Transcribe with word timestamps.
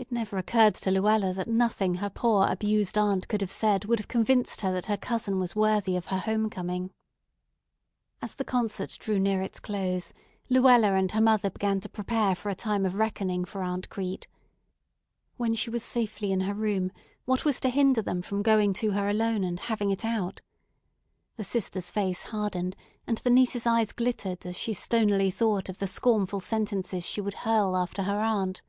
It 0.00 0.10
never 0.10 0.38
occurred 0.38 0.74
to 0.76 0.90
Luella 0.90 1.34
that 1.34 1.46
nothing 1.46 1.96
her 1.96 2.08
poor, 2.08 2.46
abused 2.48 2.96
aunt 2.96 3.28
could 3.28 3.42
have 3.42 3.50
said 3.50 3.84
would 3.84 3.98
have 3.98 4.08
convinced 4.08 4.62
her 4.62 4.72
that 4.72 4.86
her 4.86 4.96
cousin 4.96 5.38
was 5.38 5.54
worthy 5.54 5.94
of 5.94 6.06
her 6.06 6.18
home 6.18 6.48
coming. 6.48 6.90
As 8.22 8.34
the 8.34 8.42
concert 8.44 8.96
drew 8.98 9.20
near 9.20 9.40
to 9.40 9.44
its 9.44 9.60
close, 9.60 10.14
Luella 10.48 10.94
and 10.94 11.12
her 11.12 11.20
mother 11.20 11.50
began 11.50 11.80
to 11.80 11.88
prepare 11.88 12.34
for 12.34 12.48
a 12.48 12.54
time 12.54 12.86
of 12.86 12.94
reckoning 12.96 13.44
for 13.44 13.62
Aunt 13.62 13.90
Crete. 13.90 14.26
When 15.36 15.54
she 15.54 15.68
was 15.68 15.84
safely 15.84 16.32
in 16.32 16.40
her 16.40 16.54
room, 16.54 16.90
what 17.26 17.44
was 17.44 17.60
to 17.60 17.68
hinder 17.68 18.00
them 18.00 18.22
from 18.22 18.42
going 18.42 18.72
to 18.72 18.92
her 18.92 19.08
alone 19.08 19.44
and 19.44 19.60
having 19.60 19.90
it 19.90 20.04
out? 20.04 20.40
The 21.36 21.44
sister's 21.44 21.90
face 21.90 22.22
hardened, 22.22 22.74
and 23.06 23.18
the 23.18 23.30
niece's 23.30 23.66
eyes 23.66 23.92
glittered 23.92 24.46
as 24.46 24.56
she 24.56 24.72
stonily 24.72 25.30
thought 25.30 25.68
of 25.68 25.78
the 25.78 25.86
scornful 25.86 26.40
sentences 26.40 27.04
she 27.04 27.20
would 27.20 27.34
hurl 27.44 27.76
after 27.76 28.04
her 28.04 28.18
aunt. 28.18 28.62